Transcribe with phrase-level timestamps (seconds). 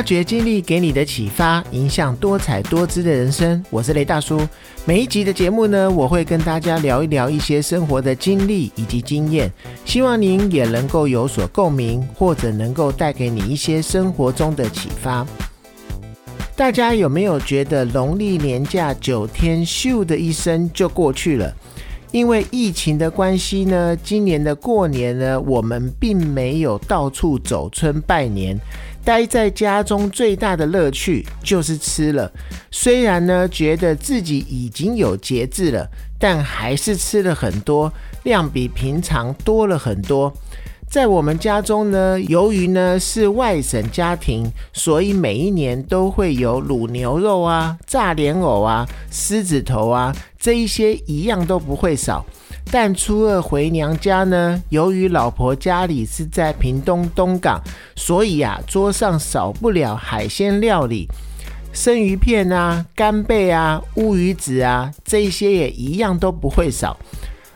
[0.00, 3.62] 发掘经历给你的启发，影响多彩多姿的人生。
[3.68, 4.40] 我是雷大叔。
[4.86, 9.52] 每一集的节目呢，我会跟大家聊一聊一些生活的经历以及经验，
[9.84, 15.26] 希望您也能够有所共鸣，或者能够带给你一些生活中的启发。
[16.56, 21.54] 大家有没有觉得农历年假九天咻的一声就过去了？
[22.12, 28.58] 因为疫情的关系呢，今年的过年呢，我们并没有到处走村拜年。
[29.02, 32.30] 待在家中最大的乐趣就是吃了。
[32.70, 35.88] 虽然呢，觉得自己已经有节制了，
[36.18, 37.90] 但还是吃了很多，
[38.24, 40.30] 量比平常多了很多。
[40.90, 52.26] 在我们家中呢，由于呢是外省家庭，所以每一年都会有卤牛肉啊、炸莲藕啊、狮子头啊，这一些一样都不会少。
[52.72, 57.62] 但初二回娘家呢，由于老婆家里是在屏东东港，
[57.94, 61.06] 所以啊，桌上少不了海鲜料理，
[61.72, 66.96] 生鱼片啊、干贝啊、乌鱼子啊，这些也一样都不会少。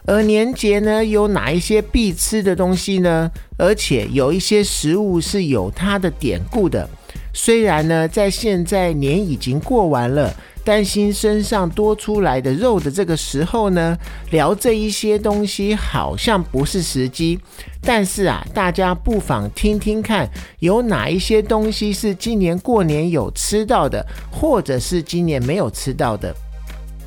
[0.07, 3.31] 而年节呢，有哪一些必吃的东西呢？
[3.57, 6.89] 而且有一些食物是有它的典故的。
[7.33, 10.35] 虽然呢，在现在年已经过完了。
[10.65, 13.95] 担心身上多出来的肉的这个时候呢，
[14.31, 17.39] 聊这一些东西好像不是时机。
[17.83, 20.27] 但是啊，大家不妨听听看，
[20.61, 26.35] 有哪一些东西是今年过年有吃到的，或者是今年没有吃到的。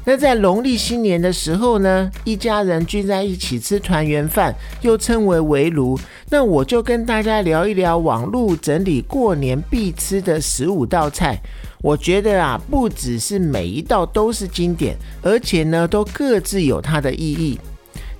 [0.09, 5.99] 那在农历新年的时候呢，一家人聚在一起吃团圆饭，又称为围炉。
[6.29, 11.37] 那我就跟大家聊一聊网络整理过年必吃的十五道菜。
[11.81, 17.59] 我觉得啊，不只是每一道都是经典，而且呢，都各自有它的意义。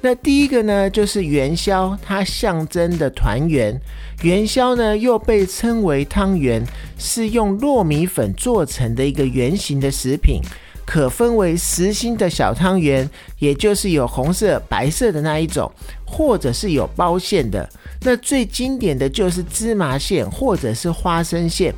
[0.02, 3.80] 那第一个呢，就是元宵，它象征的团圆。
[4.24, 6.62] 元宵呢，又被称为汤圆，
[6.98, 10.42] 是用糯米粉做成的一个圆形的食品。
[10.88, 13.08] 可分为实心的小汤圆，
[13.40, 15.70] 也就是有红色、白色的那一种，
[16.06, 17.70] 或者是有包馅的。
[18.04, 21.74] 那最经典的就是芝麻馅或者是花生馅。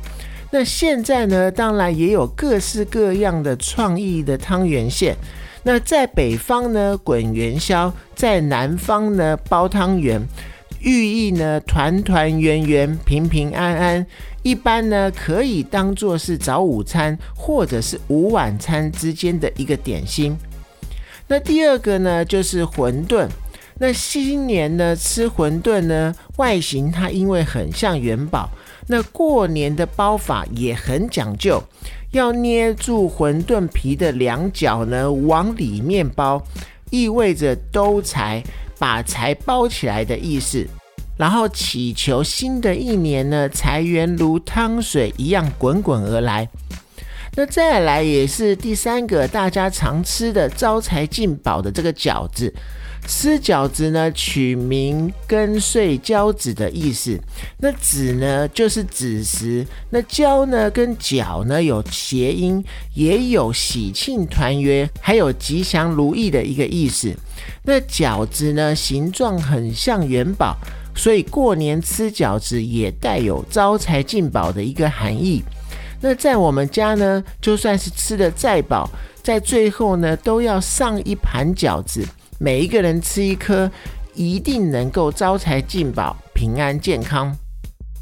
[0.52, 5.16] 那现在呢，当然也有各式各样的创意的汤圆馅。
[5.64, 10.24] 那在北方呢，滚元宵；在南方呢，包汤圆。
[10.80, 14.06] 寓意呢，团团圆圆，平平安安。
[14.42, 20.36] 一般呢，可以当做是早午餐或者是午晚餐之间的一个点心。
[21.28, 23.28] 那第二个呢，就是馄饨。
[23.78, 28.48] 那新年呢，吃馄饨呢，外形它因为很像元宝，
[28.88, 31.62] 那过年的包法也很讲究，
[32.10, 36.42] 要捏住馄饨皮的两角呢，往里面包，
[36.90, 38.42] 意味着兜财。
[38.80, 40.66] 把财包起来的意思，
[41.18, 46.48] 然后祈求新的一年呢，财源如汤水一样滚滚而来。
[47.40, 52.52] 那再来也是第三个大家常吃的招财进宝的这个饺子。
[53.08, 57.18] 吃饺子呢，取名跟碎交子的意思。
[57.56, 62.62] 那子呢，就是子时；那交呢，跟饺呢有谐音，
[62.92, 67.16] 也有喜庆团圆，还有吉祥如意的一个意思。
[67.62, 70.58] 那饺子呢，形状很像元宝，
[70.94, 75.42] 所以过年吃饺子也带有招财进宝的一个含义。
[76.00, 78.88] 那在我们家呢，就算是吃的再饱，
[79.22, 82.04] 在最后呢，都要上一盘饺子。
[82.38, 83.70] 每一个人吃一颗，
[84.14, 87.36] 一定能够招财进宝、平安健康。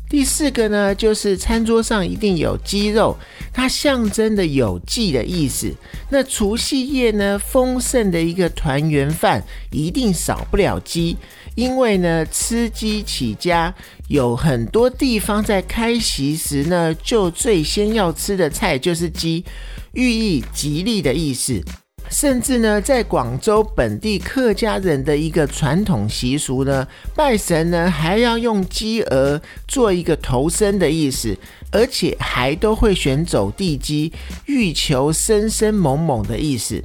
[0.09, 3.17] 第四个呢，就是餐桌上一定有鸡肉，
[3.53, 5.71] 它象征的有忌的意思。
[6.09, 11.17] 那除夕夜呢，丰盛的一个团圆饭，一定少不了鸡，
[11.55, 13.75] 因为呢，吃鸡起家，
[14.09, 19.45] 有很多地方在开席时呢，就最先要吃的菜就是鸡，
[19.93, 21.63] 寓意吉利的意思。
[22.11, 31.37] 甚至呢，在广州本地客家人的一个传统习俗呢，拜神呢还要用鸡鹅做一个头生的意思，
[31.71, 34.13] 而且还都会选走地鸡，
[34.47, 36.83] 欲求生生猛猛的意思。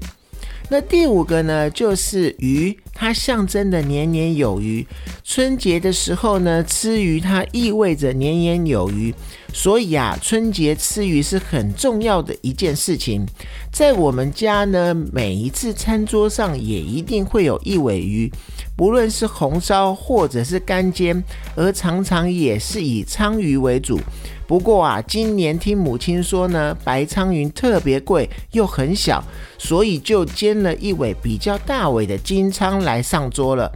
[0.69, 4.85] 那第五个呢，就是鱼，它象征的年年有余。
[5.23, 9.13] 春节的时候呢，吃鱼它意味着年年有余，
[9.51, 13.25] 所以啊，春节吃鱼是很重要的一件事情。
[13.71, 18.31] 在我们家呢，每一次餐桌上也一定会有一尾鱼，
[18.75, 21.23] 不论是红烧或者是干煎，
[21.55, 23.99] 而常常也是以鲳鱼为主。
[24.45, 29.23] 不过啊，今年听母亲说呢，白鲳鱼特别贵又很小，
[29.57, 33.71] 所以就煎了一尾比较大尾的金鲳来上桌了。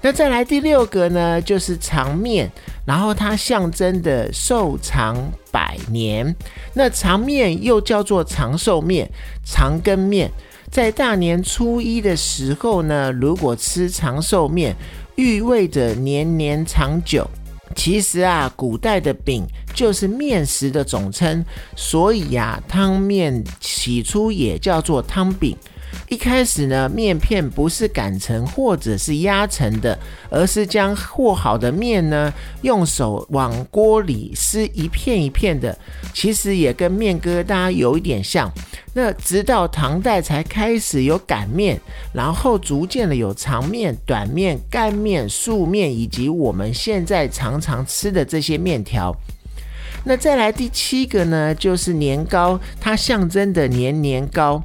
[0.00, 2.48] 那再来第六个呢，就是长面，
[2.84, 5.16] 然后它象征的寿长
[5.50, 6.34] 百年。
[6.72, 9.10] 那长面又叫做长寿面、
[9.44, 10.30] 长根面，
[10.70, 14.76] 在大年初一的时候呢，如果吃长寿面，
[15.16, 17.28] 寓意着年年长久。
[17.74, 19.44] 其实啊，古代的饼
[19.74, 21.44] 就是面食的总称，
[21.76, 25.56] 所以呀，汤面起初也叫做汤饼。
[26.08, 29.98] 一开始呢，面片不是擀成或者是压成的，
[30.30, 32.32] 而是将和好的面呢，
[32.62, 35.76] 用手往锅里撕一片一片的。
[36.14, 38.50] 其实也跟面疙瘩有一点像。
[38.94, 41.78] 那直到唐代才开始有擀面，
[42.12, 49.14] 然后逐渐的有长面、短面、干面、素面，以及我们现在常常吃的这些面条。
[50.04, 54.62] 那再来第七个呢，就是年糕，它象征的年年糕。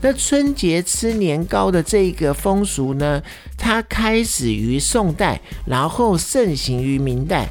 [0.00, 3.22] 那春节吃年糕的这个风俗呢，
[3.56, 7.48] 它开始于宋代，然后盛行于明代。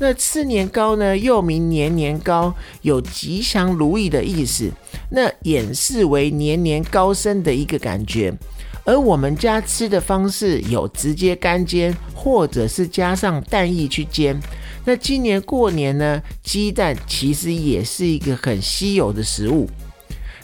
[0.00, 4.70] 那吃年糕呢，又名年年糕，有吉祥如意的意思。
[5.10, 8.34] 那演示为年年高升的一个感觉。
[8.86, 14.38] 而我们家吃的方式有直接干煎，或者是加上蛋液去煎。
[14.84, 19.70] 那今年过年呢，鸡蛋其实也是一个很稀有的食物。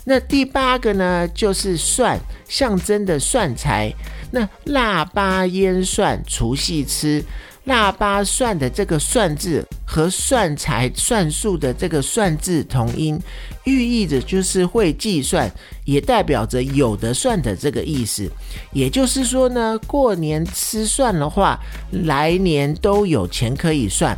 [0.03, 3.93] 那第八个呢，就是蒜，象征的蒜财。
[4.31, 7.23] 那腊八腌蒜，除夕吃。
[7.65, 13.19] 腊八蒜的这个蒜字和算财算术的这个算字同音，
[13.65, 15.49] 寓意着就是会计算，
[15.85, 18.27] 也代表着有的算的这个意思。
[18.73, 21.59] 也就是说呢，过年吃蒜的话，
[22.05, 24.17] 来年都有钱可以算。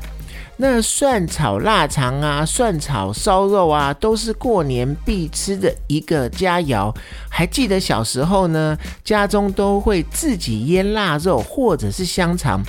[0.55, 6.95] 那蒜炒腊肠啊，蒜炒烧肉啊，都是过年必吃的一个佳肴。
[7.27, 12.61] 还记得小时候呢，家中都会自己腌腊肉或者是香肠，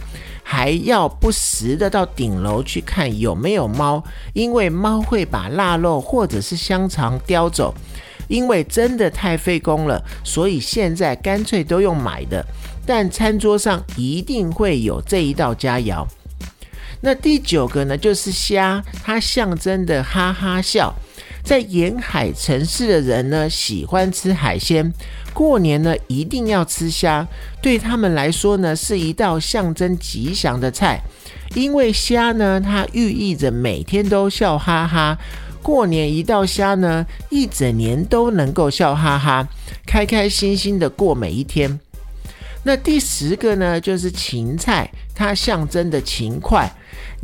[0.42, 4.02] 还要不时的到顶楼去看有没有猫，
[4.32, 7.75] 因为猫会把腊肉或者是香肠叼走。
[8.26, 12.42] 因为真的太费工了，所以现在干脆都用买的。
[12.86, 16.06] 但餐桌上一定会有这一道佳肴。
[17.04, 20.94] 那第九个呢，就是虾，它象征的哈哈笑。
[21.42, 24.90] 在沿海城市的人呢，喜欢吃海鲜，
[25.34, 27.28] 过年呢一定要吃虾，
[27.60, 30.98] 对他们来说呢，是一道象征吉祥的菜。
[31.54, 35.18] 因为虾呢，它寓意着每天都笑哈哈，
[35.62, 39.46] 过年一道虾呢，一整年都能够笑哈哈，
[39.86, 41.78] 开开心心的过每一天。
[42.62, 46.74] 那第十个呢，就是芹菜，它象征的勤快。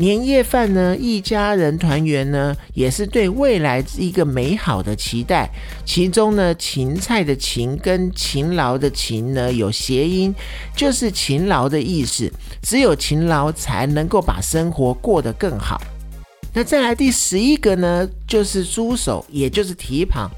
[0.00, 5.50] 年夜饭呢，一家人团圆呢，也是对未来一个美好的期待。
[5.85, 10.35] 其中呢，芹菜的芹跟勤劳的勤呢有谐音，
[10.75, 12.32] 就是勤劳的意思。
[12.62, 15.79] 只有勤劳才能够把生活过得更好。
[16.55, 20.31] 那再来第十一个呢，就是猪手，也就是蹄膀。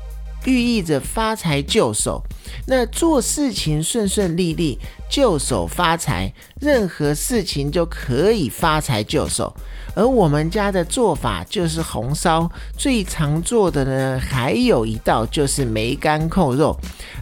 [0.44, 2.22] 寓意着发财就手，
[2.66, 4.78] 那做事情顺顺利利，
[5.08, 9.54] 就手发财，任何事情就可以发财就手。
[9.94, 16.76] 而我们家的做法就是红烧，最常做的呢，还有一道就是梅干扣肉。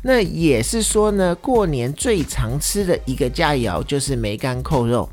[0.05, 5.09] 那也是说呢，过年最常吃的一个佳肴就是梅干扣肉。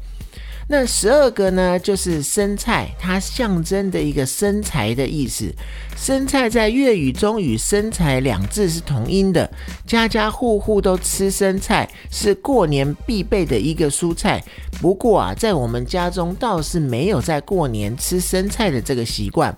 [0.69, 5.49] 那十二个呢，就是生菜，它象征的一个生财的意思。
[5.95, 9.49] 生菜在粤语中与生财两字是同音的，
[9.85, 14.43] 家家户户都吃生菜，是过年必备的一个蔬菜。
[14.81, 19.55] 不过啊，在我们家中倒是没有在过年吃生菜的这个习惯。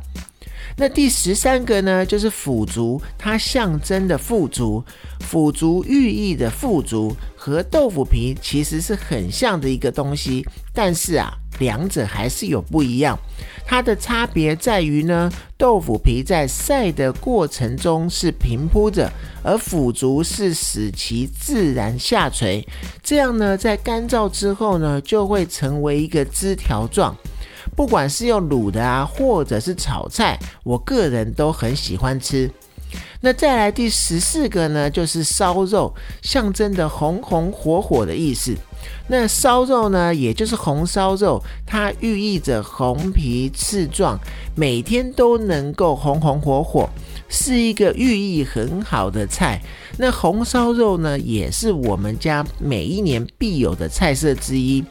[0.82, 4.82] 那第十三个呢，就是腐竹，它象征的富足，
[5.20, 13.20] 腐竹寓意的富足，和豆腐皮其实是很像的一个东西，但是啊，两者还是有不一样。
[13.66, 19.12] 它的差别在于呢，豆腐皮在晒的过程中是平铺着，
[19.44, 22.66] 而腐竹是使其自然下垂，
[23.04, 27.14] 这样呢，在干燥之后呢，就会成为一个枝条状。
[27.80, 32.52] 不管是用卤的啊，或者是炒菜，我个人都很喜欢吃。
[33.22, 38.54] 那再来第十四个呢，就是烧肉，象征的红红火火的意思。
[39.08, 44.20] 那烧肉呢，也就是红烧肉，它寓意着红皮赤壮，
[44.58, 46.90] 每天都能够红红火火，
[47.30, 49.62] 是一个寓意很好的菜。
[49.98, 54.84] 那红烧肉呢，也是我们家每一年必有的菜色之一。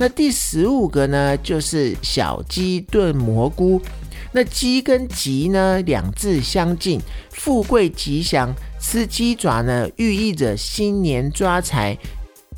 [0.00, 3.82] 那第十五个呢，就是小鸡炖蘑菇。
[4.30, 7.00] 那鸡跟吉呢两字相近，
[7.30, 8.54] 富贵吉祥。
[8.80, 11.98] 吃鸡爪呢，寓意着新年抓财。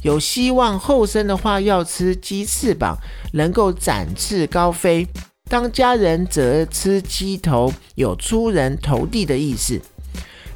[0.02, 2.94] 有希望后生的话，要吃鸡翅膀，
[3.32, 5.06] 能够展翅高飞；
[5.48, 9.80] 当家人则吃鸡头，有出人头地的意思。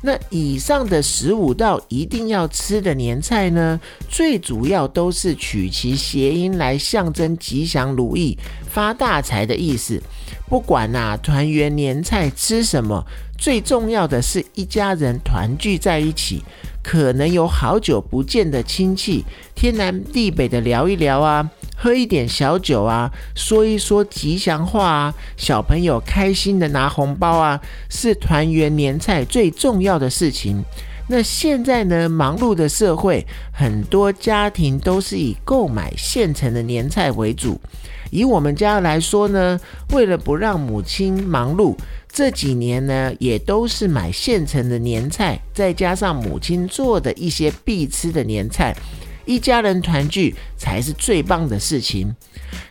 [0.07, 8.37] 那以上的十五道一定要吃的年菜呢，最主要都是取其谐音来象征吉祥如意、
[8.69, 9.99] 发大财的意思。
[10.47, 13.03] 不管呐，团圆年菜吃什么，
[13.39, 16.43] 最重要的是一家人团聚在一起。
[16.83, 30.63] 可能有好久不见的亲戚，天南地北的聊一聊啊，喝一点小酒啊，说一说吉祥话啊，小朋友开心的拿红包啊，是团圆年菜最重要的事情。
[31.07, 37.61] 那现在呢，忙碌的社会，很多家庭都是以购买现成的年菜为主。
[38.11, 41.77] 以我们家来说呢，为了不让母亲忙碌。
[42.09, 48.73] 这几年呢，也都是买现成的年菜，再加上母亲做的一些必吃的年菜，
[49.25, 52.15] 一家人团聚才是最棒的事情。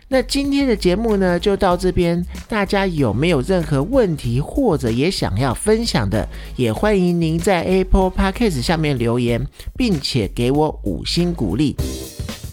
[0.09, 2.23] 那今天的节目呢，就到这边。
[2.47, 9.43] 大家有没有任何问题，或者也想要分享的，也欢迎您在 Apple Podcast 下面留言，
[9.75, 11.75] 并且给我五星鼓励。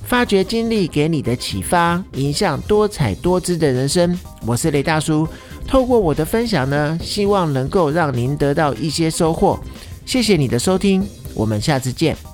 [0.05, 4.19] 发掘经历给你的启发，影响多彩多姿的人生。
[4.47, 5.29] 我是雷大叔。
[5.67, 9.61] 透过我的分享呢，希望能够让您得到一些收获。
[10.07, 12.30] 谢谢你的收听，我们下次见。